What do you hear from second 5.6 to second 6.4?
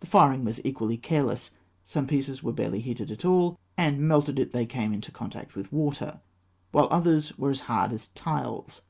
water,